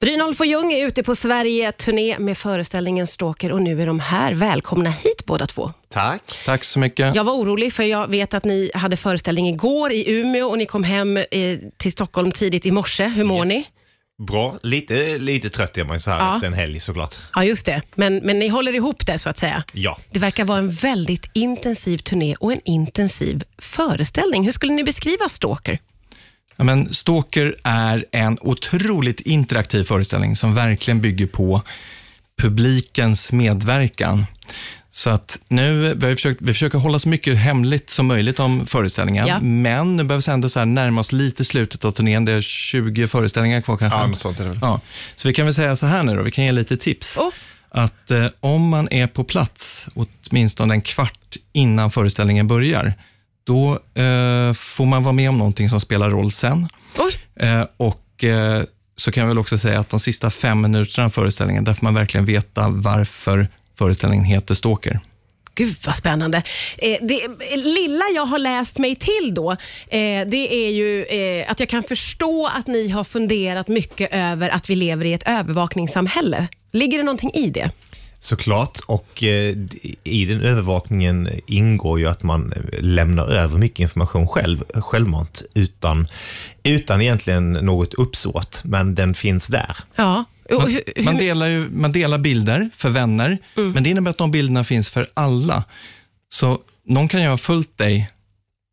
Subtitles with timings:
[0.00, 4.32] Brynolf och Ljung är ute på Sverige-turné med föreställningen Stalker och nu är de här.
[4.34, 5.72] Välkomna hit båda två.
[5.88, 6.22] Tack.
[6.44, 7.14] Tack så mycket.
[7.14, 10.66] Jag var orolig för jag vet att ni hade föreställning igår i Umeå och ni
[10.66, 11.24] kom hem eh,
[11.76, 13.04] till Stockholm tidigt i morse.
[13.08, 13.48] Hur mår Yes.
[13.48, 13.66] ni?
[14.26, 14.58] Bra.
[14.62, 16.34] Lite, lite trött är man ju så här Ja.
[16.34, 17.14] efter en helg såklart.
[17.34, 17.82] Ja, just det.
[17.94, 19.64] Men, men ni håller ihop det så att säga.
[19.74, 19.98] Ja.
[20.10, 24.44] Det verkar vara en väldigt intensiv turné och en intensiv föreställning.
[24.44, 25.78] Hur skulle ni beskriva Stalker?
[26.60, 31.62] Ja, men Stalker är en otroligt interaktiv föreställning som verkligen bygger på
[32.42, 34.26] publikens medverkan.
[34.90, 39.26] Så att nu, vi, försökt, vi försöker hålla så mycket hemligt som möjligt om föreställningen,
[39.26, 39.40] Ja.
[39.40, 42.24] men nu behövs ändå så här närma oss lite slutet av turnén.
[42.24, 43.98] Det är 20 föreställningar kvar kanske.
[43.98, 44.58] Ja, något sånt är det väl.
[44.62, 44.80] Ja,
[45.16, 47.16] så vi kan väl säga så här nu då, vi kan ge lite tips.
[47.16, 47.30] Oh.
[47.70, 52.94] Att eh, om man är på plats åtminstone en kvart innan föreställningen börjar,
[53.44, 56.68] då eh, får man vara med om någonting som spelar roll sen.
[57.36, 58.62] Eh, och eh,
[58.96, 61.84] så kan jag väl också säga att de sista fem minuterna av föreställningen, där får
[61.84, 63.48] man verkligen veta varför
[63.78, 65.00] föreställningen heter Stalker.
[65.54, 66.42] Gud vad spännande.
[66.78, 69.50] Eh, det lilla jag har läst mig till då,
[69.88, 74.48] eh, det är ju eh, att jag kan förstå att ni har funderat mycket över
[74.48, 76.48] att vi lever i ett övervakningssamhälle.
[76.72, 77.70] Ligger det någonting i det?
[78.22, 78.78] Såklart.
[78.86, 79.56] Och eh,
[80.04, 86.08] i den övervakningen ingår ju att man lämnar över mycket information själv, självmant, utan,
[86.62, 88.60] utan egentligen något uppsåt.
[88.64, 89.76] Men den finns där.
[89.96, 90.24] Ja.
[90.50, 94.64] Man, man, delar ju, man delar bilder för vänner, men det innebär att de bilderna
[94.64, 95.64] finns för alla.
[96.32, 98.10] Så någon kan ju ha följt dig,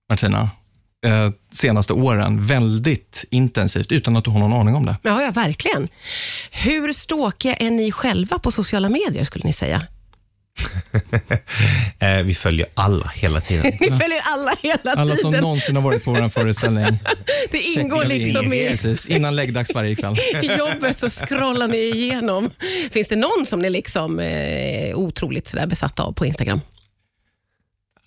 [0.09, 0.49] Martina,
[1.05, 4.95] eh, senaste åren väldigt intensivt utan att du har någon aning om det.
[5.03, 5.87] Ja, ja, verkligen.
[6.51, 9.83] Hur ståkiga är ni själva på sociala medier skulle ni säga?
[11.99, 13.65] Eh, vi följer alla hela tiden.
[13.79, 15.43] Ni följer alla hela Alla som tiden.
[15.43, 16.85] någonsin har varit på vår föreställning.
[17.51, 18.53] Det ingår checkar liksom in.
[18.53, 20.15] i, Precis, innan läggdags varje kväll.
[20.43, 22.49] i jobbet så scrollar ni igenom.
[22.91, 24.25] Finns det någon som ni liksom eh,
[24.89, 26.61] är otroligt sådär besatta av på Instagram?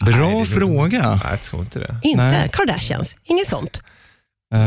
[0.04, 1.08] Bra Nej, fråga.
[1.10, 2.00] Nej, jag tror inte det.
[2.02, 2.22] Inte?
[2.24, 2.48] Nej.
[2.52, 3.16] Kardashians?
[3.24, 3.82] Inget sånt?
[4.54, 4.60] Eh,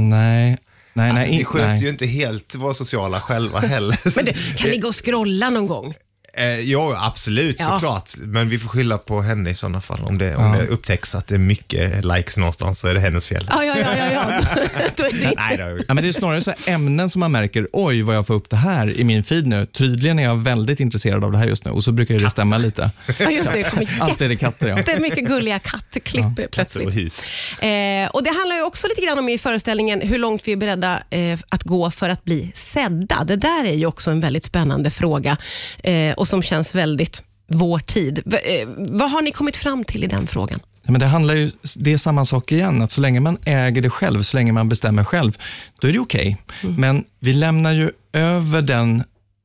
[0.00, 0.58] nej,
[0.92, 1.38] nej, Alltså, nej.
[1.38, 1.82] vi sköter nej.
[1.82, 3.98] ju inte helt våra sociala själva heller.
[4.16, 5.94] Men du, kan ni gå och scrolla någon gång?
[6.34, 7.66] Eh, ja, absolut, Ja.
[7.66, 8.10] såklart.
[8.16, 10.00] Men vi får skylla på henne i sådana fall.
[10.02, 10.60] Om det, om Ja.
[10.60, 13.46] det upptäcks att det är mycket likes någonstans så är det hennes fel.
[13.50, 13.96] Ja, ja, ja.
[13.96, 14.40] ja, ja.
[14.96, 15.84] Då är det Nej, då.
[15.88, 18.34] Ja, men det är snarare så här ämnen som man märker, oj vad jag får
[18.34, 19.66] upp det här i min feed nu.
[19.66, 22.58] Tydligen är jag väldigt intresserad av det här just nu och så brukar det stämma
[22.58, 22.90] lite.
[23.18, 23.62] Ja, just det.
[23.62, 24.76] Det Alltid är det katter ja.
[24.76, 26.86] jättemycket gulliga kattklipp Katter plötsligt.
[26.86, 27.20] och hus.
[27.60, 30.56] Eh, och Det handlar ju också lite grann om i föreställningen hur långt vi är
[30.56, 33.24] beredda eh, att gå för att bli sedda.
[33.24, 35.36] Det där är ju också en väldigt spännande fråga
[35.82, 38.20] eh, och som känns väldigt vår tid.
[38.24, 40.60] V- eh, vad har ni kommit fram till i den frågan?
[40.82, 43.90] Men det handlar ju, det är samma sak igen, att så länge man äger det
[43.90, 45.38] själv, så länge man bestämmer själv,
[45.80, 46.36] då är det okej.
[46.62, 49.02] Men vi lämnar ju över den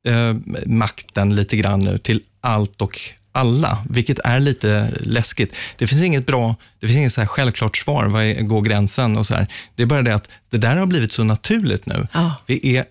[0.08, 0.36] eh,
[0.66, 3.00] makten lite grann nu till allt och
[3.32, 5.56] alla, vilket är lite läskigt.
[5.78, 9.28] Det finns inget bra, det finns inget så här självklart svar, var går gränsen och
[9.28, 9.48] så här.
[9.76, 12.08] Det är bara det att det där har blivit så naturligt nu.
[12.14, 12.36] Ja.
[12.46, 12.86] Vi är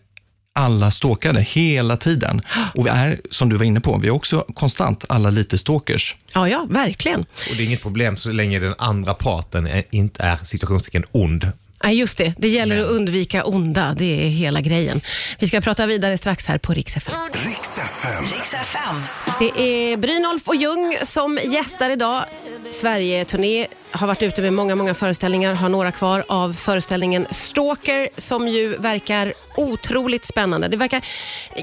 [0.55, 2.41] alla stalkade hela tiden.
[2.75, 6.17] Och vi är, som du var inne på, vi är också konstant alla lite stalkers.
[6.35, 7.21] Ja, ja, verkligen.
[7.21, 11.53] Och det är inget problem så länge den andra parten är, inte är situationstecken ond.
[11.85, 12.35] Nej, just det.
[12.39, 13.95] Det gäller att undvika onda.
[13.97, 15.01] Det är hela grejen.
[15.39, 17.15] Vi ska prata vidare strax här på Rix FM.
[17.33, 18.25] Riks FM.
[18.25, 19.03] Riks FM.
[19.39, 22.25] Det är Brynolf och Ljung som gästar idag.
[22.73, 28.49] Sverige-turné, har varit ute med många, många föreställningar, har några kvar av föreställningen Stalker som
[28.49, 30.69] ju verkar otroligt spännande.
[30.69, 31.05] Det verkar,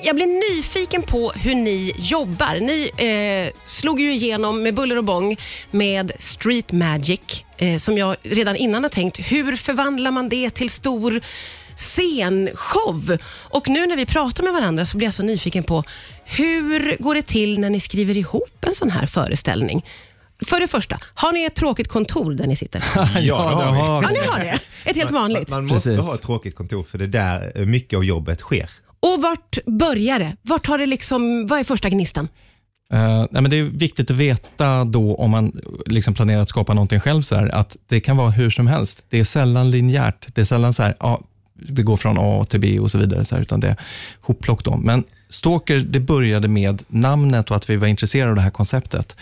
[0.04, 2.60] jag blir nyfiken på hur ni jobbar.
[2.60, 5.38] Ni eh, slog ju igenom med buller och bång
[5.72, 10.70] med Street Magic eh, som jag redan innan har tänkt, hur förvandlar man det till
[10.70, 11.22] stor
[11.76, 13.18] scenshow.
[13.34, 15.84] Och nu när vi pratar med varandra så blir jag så nyfiken på
[16.26, 19.86] hur går det till när ni skriver ihop en sån här föreställning?
[20.46, 22.84] För det första, har ni ett tråkigt kontor där ni sitter?
[22.96, 24.08] Ja, det har vi.
[24.08, 24.60] Ja, ni har det.
[24.86, 25.50] Ett helt vanligt.
[25.50, 26.06] Man måste Precis.
[26.06, 28.70] ha ett tråkigt kontor för det är där eh, mycket av jobbet sker.
[29.00, 30.36] Och vart börjar det?
[30.42, 32.28] Vart har det liksom, vad är första gnistan?
[32.94, 36.74] Uh, nej, men det är viktigt att veta då om man liksom planerar att skapa
[36.74, 39.04] någonting själv, så här, att det kan vara hur som helst.
[39.10, 40.36] Det är sällan linjärt.
[40.36, 41.22] Det är sällan så här, ja,
[41.54, 43.76] det går från A till B och så vidare, så här, utan det är
[44.22, 44.64] hopplock.
[44.64, 44.78] Då.
[44.78, 49.16] Men Stalker, det började med namnet och att vi var intresserade av det här konceptet.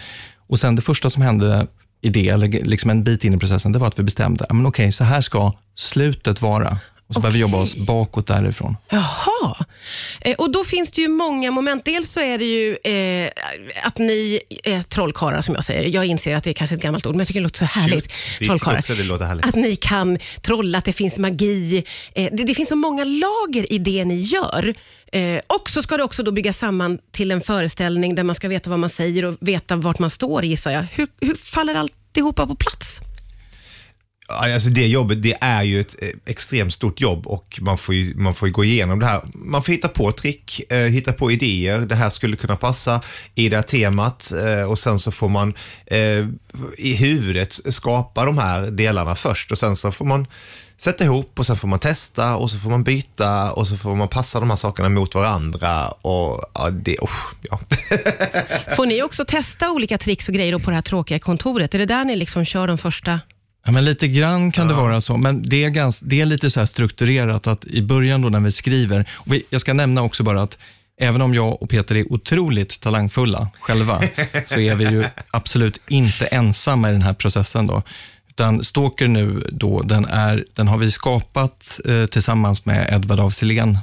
[0.48, 1.68] Och sen det första som hände
[2.02, 4.66] i det, eller liksom en bit in i processen, det var att vi bestämde, men
[4.66, 6.78] okej, så här ska slutet vara.
[7.08, 7.30] Och så okay.
[7.30, 8.78] börjar vi jobba oss bakåt därifrån.
[8.90, 9.66] Jaha.
[10.22, 11.86] Eh, och då finns det ju många moment.
[11.86, 13.32] Dels så är det ju eh,
[13.84, 15.90] att ni är trollkarlar, som jag säger.
[15.90, 17.66] Jag inser att det är kanske ett gammalt ord, men jag tycker det låter så
[17.66, 18.14] härligt.
[18.46, 18.80] Trollkarlar.
[18.80, 19.46] Också det låter härligt.
[19.46, 21.84] Att ni kan trolla, att det finns magi.
[22.16, 24.74] Eh, det, det, finns så många lager i det ni gör.
[25.12, 28.48] Eh, och så ska det också då byggas samman till en föreställning där man ska
[28.48, 30.82] veta vad man säger och veta vart man står, gissar jag.
[30.92, 33.02] Hur, hur faller alltihopa på plats?
[34.30, 38.16] Alltså det jobbet, det är ju ett eh, extremt stort jobb och man får ju,
[38.16, 39.22] man får gå igenom det här.
[39.34, 41.80] Man får hitta på trick, eh, hitta på idéer.
[41.80, 43.02] Det här skulle kunna passa
[43.36, 45.54] i det här temat eh, och sen så får man
[45.86, 46.26] eh,
[46.78, 50.28] i huvudet skapa de här delarna först och sen så får man
[50.78, 53.96] sätta ihop och sen får man testa och så får man byta och så får
[53.96, 55.88] man passa de här sakerna mot varandra.
[55.88, 57.10] Och, ja, det, oh,
[57.42, 57.60] ja.
[58.76, 61.76] får ni också testa olika tricks och grejer på det här tråkiga kontoret?
[61.76, 63.20] Är det där ni liksom kör de första
[63.68, 64.76] Ja, men lite grann kan ja.
[64.76, 68.22] det vara så, men det är, ganska, det är lite så strukturerat att i början
[68.22, 70.58] då när vi skriver, och vi, jag ska nämna också bara att
[71.00, 74.02] även om jag och Peter är otroligt talangfulla själva,
[74.46, 77.68] så är vi ju absolut inte ensamma i den här processen.
[77.68, 77.84] Då.
[78.30, 83.34] Utan Stalker nu, då, den, är, den har vi skapat eh, tillsammans med Edvard af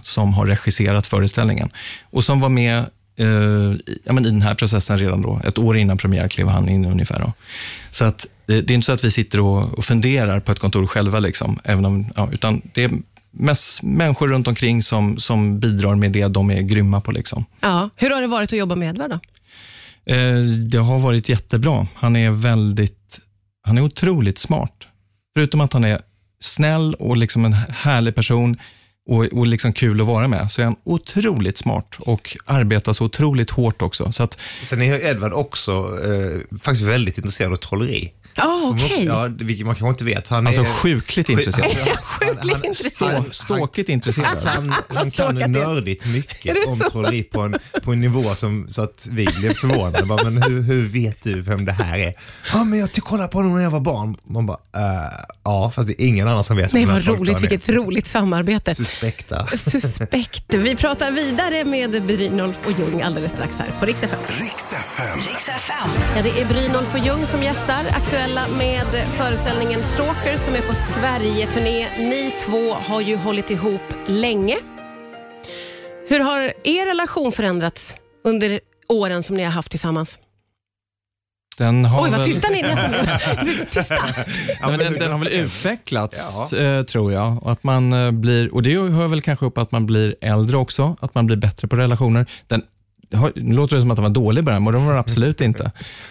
[0.02, 1.70] som har regisserat föreställningen
[2.10, 2.84] och som var med
[3.16, 3.26] eh,
[4.04, 5.40] ja, men i den här processen redan då.
[5.44, 7.20] Ett år innan premiär klev han in ungefär.
[7.20, 7.32] Då.
[7.90, 10.58] Så att det, det, är inte så att vi sitter och, och funderar på ett
[10.58, 12.90] kontor själva, liksom, även om, ja, utan det är
[13.30, 17.12] mest människor runt omkring som, som bidrar med det de är grymma på.
[17.12, 17.44] Liksom.
[17.60, 17.90] Ja.
[17.96, 19.20] Hur har det varit att jobba med Edvard då?
[20.14, 20.38] Eh,
[20.70, 21.86] det har varit jättebra.
[21.94, 23.20] Han är väldigt,
[23.62, 24.86] han är otroligt smart.
[25.34, 26.00] Förutom att han är
[26.40, 28.56] snäll och liksom en härlig person,
[29.06, 33.04] och, och liksom kul att vara med, så är han otroligt smart och arbetar så
[33.04, 34.12] otroligt hårt också.
[34.12, 35.70] Så att, Sen är Edvard också
[36.04, 38.12] eh, faktiskt väldigt intresserad av trolleri.
[38.38, 39.04] Oh, okay.
[39.04, 40.28] Ja, vilket man kanske inte vet.
[40.28, 41.98] Han alltså är, sjukligt intresserad.
[42.02, 43.34] sjukligt han, intresserad.
[43.34, 44.44] Ståkigt intresserad.
[44.44, 49.08] Han, han kan nördigt mycket om trolleri på en, på en nivå som, så att
[49.10, 50.06] vi blev förvånade.
[50.06, 52.14] Bara, men hur, hur vet du vem det här är?
[52.52, 54.16] Ja, men jag kollade på honom när jag var barn.
[54.24, 55.12] Man bara, uh,
[55.44, 56.72] ja, fast det är ingen annan som vet.
[56.72, 57.40] Nej, vad roligt.
[57.40, 58.74] Vilket roligt samarbete.
[58.94, 59.46] Suspekta.
[59.46, 60.54] Suspekt.
[60.54, 64.20] Vi pratar vidare med Brynolf och Ljung alldeles strax här på Rix FM.
[64.40, 65.18] Rix FM.
[65.18, 65.90] Rix FM.
[66.16, 67.84] Ja, det är Brynolf och Ljung som gästar.
[67.90, 71.88] Aktuell aktuella med föreställningen Stalker som är på Sverige-turné.
[71.98, 74.56] Ni två har ju hållit ihop länge.
[76.08, 80.18] Hur har er relation förändrats under åren som ni har haft tillsammans?
[81.56, 82.28] Den har Oj, vad väl...
[82.28, 83.94] tysta ni är tysta.
[84.60, 86.58] ja, men den, den, har väl utvecklats, ja.
[86.58, 87.42] Eh, tror jag.
[87.42, 90.56] Och, att man eh, blir, och det hör väl kanske upp att man blir äldre
[90.56, 92.26] också, att man blir bättre på relationer.
[92.46, 92.62] Den
[93.34, 95.40] nu låter det som att den var dålig i början, och det var den absolut
[95.40, 95.70] inte.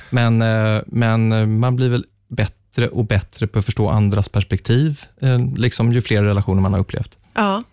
[0.10, 5.40] Men, eh, men man blir väl bättre och bättre på att förstå andras perspektiv, eh,
[5.56, 7.18] liksom ju fler relationer man har upplevt.
[7.34, 7.64] Ja,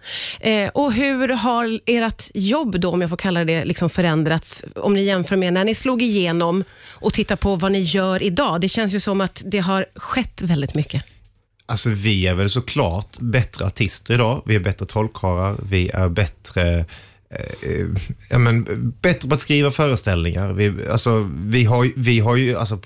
[0.41, 4.65] eh, och hur har ert jobb då, om jag får kalla det, liksom förändrats?
[4.75, 8.61] Om ni jämför med när ni slog igenom och tittar på vad ni gör idag.
[8.61, 11.05] Det känns ju som att det har skett väldigt mycket.
[11.67, 14.43] Alltså vi är väl såklart bättre artister idag.
[14.47, 15.57] Vi är bättre trollkarlar.
[15.71, 16.79] Vi är bättre
[17.31, 17.87] eh, eh
[18.31, 18.65] ja, men,
[19.03, 20.53] bättre på att skriva föreställningar.
[20.53, 22.79] Vi, alltså, vi, har, vi har ju, alltså,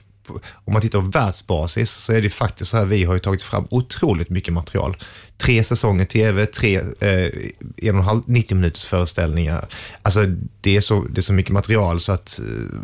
[0.64, 3.42] om man tittar på världsbasis så är det faktiskt så här, vi har ju tagit
[3.42, 4.96] fram otroligt mycket material.
[5.38, 7.30] Tre säsonger tv, tre eh,
[7.76, 9.68] en och en halv, 90 minuters föreställningar.
[10.02, 10.26] Alltså
[10.60, 12.78] det är så, det är så mycket material så att, eh,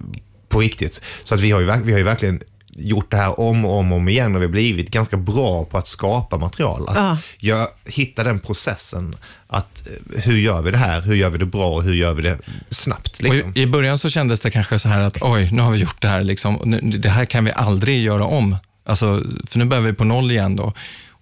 [0.48, 1.00] på riktigt.
[1.24, 2.40] Så att vi har ju, vi har ju verkligen
[2.76, 5.64] gjort det här om och om, och om igen och vi har blivit ganska bra
[5.64, 6.88] på att skapa material.
[6.88, 7.18] Att ja.
[7.38, 9.16] jag, hitta den processen.
[9.46, 11.00] Att, eh, hur gör vi det här?
[11.00, 12.38] Hur gör vi det bra och hur gör vi det
[12.70, 13.22] snabbt?
[13.22, 13.52] Liksom?
[13.54, 16.00] I, I början så kändes det kanske så här att oj, nu har vi gjort
[16.00, 16.22] det här.
[16.22, 16.78] Liksom.
[16.82, 18.56] det här kan vi aldrig göra om.
[18.84, 20.56] Alltså, för nu börjar vi på noll igen.
[20.56, 20.72] Då.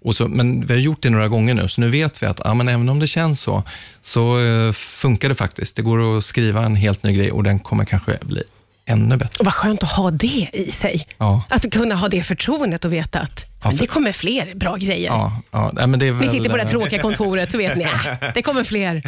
[0.00, 2.40] Och så, men vi har gjort det några gånger nu, så nu vet vi att
[2.44, 3.62] ja, men även om det känns så,
[4.00, 5.76] så uh, funkar det faktiskt.
[5.76, 8.42] Det går att skriva en helt ny grej och den kommer kanske bli
[8.88, 9.38] ännu bättre.
[9.38, 11.06] Och vad skönt att ha det i sig.
[11.18, 11.42] Ja.
[11.48, 13.78] Att kunna ha det förtroendet och veta att ja, för...
[13.78, 15.10] det kommer fler bra grejer.
[15.10, 16.20] Ja, ja, men det är väl...
[16.20, 19.02] Ni sitter på det tråkiga kontoret så vet ni, att det kommer fler.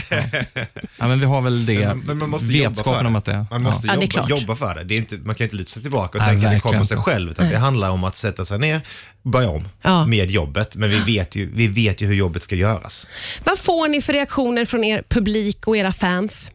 [0.99, 1.08] Ja.
[1.08, 3.87] men vi har väl det, men, men man måste vetskapen om att det Man måste
[3.87, 3.94] ja.
[3.94, 4.84] jobba, jobba för det.
[4.84, 6.96] det är inte, man kan inte luta sig tillbaka och tänka att det kommer sig
[6.96, 8.80] själv, utan det handlar om att sätta sig ner,
[9.22, 9.68] börja om
[10.08, 10.76] med jobbet.
[10.76, 13.06] Men vi vet, ju, vi vet ju hur jobbet ska göras.
[13.44, 16.50] Vad får ni för reaktioner från er publik och era fans?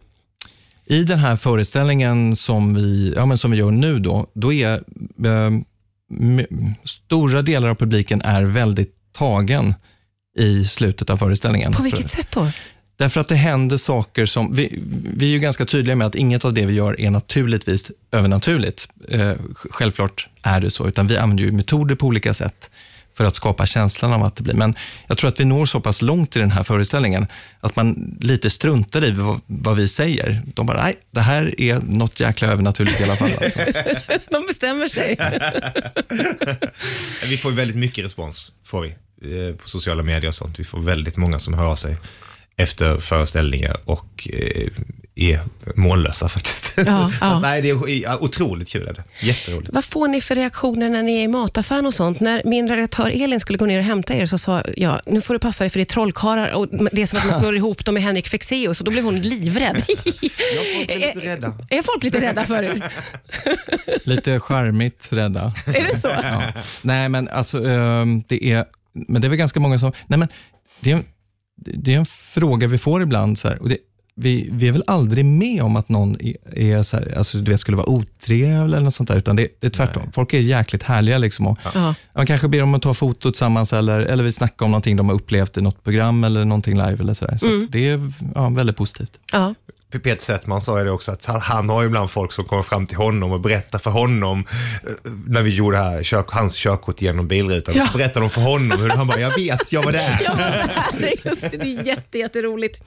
[0.86, 4.74] I den här föreställningen som vi, ja, men som vi gör nu, då, då är
[5.25, 5.51] eh,
[6.84, 9.74] stora delar av publiken är väldigt tagen
[10.38, 11.74] i slutet av föreställningen.
[11.74, 12.51] På vilket sätt då?
[12.98, 14.84] Därför att det händer saker som, vi,
[15.15, 18.89] vi är ju ganska tydliga med att inget av det vi gör är naturligtvis övernaturligt.
[19.10, 22.70] Eh, självklart är det så, utan vi använder ju metoder på olika sätt
[23.16, 24.54] för att skapa känslan av att det blir.
[24.54, 24.76] Men
[25.08, 27.28] jag tror att vi når så pass långt i den här föreställningen
[27.60, 30.42] att man lite struntar i vad, vad vi säger.
[30.46, 33.32] De bara, nej, det här är något jäkla övernaturligt i alla fall.
[33.44, 33.60] Alltså.
[34.32, 35.18] De bestämmer sig.
[37.30, 38.90] Vi får väldigt mycket respons, får vi,
[39.50, 40.60] eh, på sociala medier och sånt.
[40.60, 41.98] Vi får väldigt många som hör av sig
[42.58, 44.68] efter föreställningar och eh,
[45.16, 45.40] är
[45.76, 46.72] mållösa faktiskt.
[46.78, 46.84] Ja,
[47.20, 47.40] Så, ja.
[47.40, 48.88] Nej, det är otroligt kul.
[48.88, 49.04] Är det.
[49.26, 49.74] Jätteroligt.
[49.74, 52.20] Vad får ni för reaktioner när ni är i mataffären och sånt?
[52.20, 55.34] När min redaktör Elin skulle gå ner och hämta er så sa jag, nu får
[55.34, 57.86] du passa dig för det är trollkarlar och det är som att man slår ihop
[57.86, 59.84] dem med Henrik Fexeus och då blev hon livrädd.
[59.88, 61.54] folk är lite rädda.
[61.70, 62.92] Är folk lite rädda för er?
[64.04, 65.54] Lite charmigt rädda.
[65.68, 66.08] Är det så?
[66.08, 66.44] Ja.
[66.82, 68.66] Nej, men alltså, ehm, det är,
[69.08, 70.28] men det är väl ganska många som, nej men
[70.80, 71.06] det är, en-
[71.84, 73.78] det är en fråga vi får ibland, så här, och det,
[74.18, 77.52] vi, vi är väl aldrig med om att någon är, är så här, alltså, du
[77.52, 80.12] vet, skulle vara otrevlig eller något sånt där, utan det, det är tvärtom.
[80.12, 81.18] Folk är jäkligt härliga.
[81.18, 81.96] Liksom, och, Ja.
[82.16, 85.10] Man kanske ber dem att ta foto tillsammans eller, eller vill snacka om någonting de
[85.10, 86.98] har upplevt i något program eller någonting live.
[87.00, 87.38] Eller så där.
[87.38, 89.20] så att det är ja, väldigt positivt.
[89.32, 89.54] Ja.
[89.92, 92.88] Peter Settman sa ju det också, att han, han har ibland folk som kommer fram
[92.88, 94.46] till honom och berättar för honom,
[94.84, 97.88] eh, när vi gjorde här, kör, hans körkort genom bilrutan, Ja.
[97.94, 100.20] berättar de för honom hur han bara, jag vet, jag var där.
[100.24, 100.38] Ja,
[101.00, 101.50] det är just det.
[101.50, 102.82] Det är jätte, jätteroligt.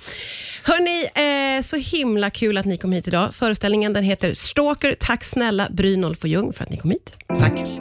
[0.64, 3.34] Hörni, eh, så himla kul att ni kom hit idag.
[3.34, 4.96] Föreställningen den heter Stalker.
[5.00, 7.16] Tack snälla Brynolf och Ljung för att ni kom hit.
[7.38, 7.68] Tack.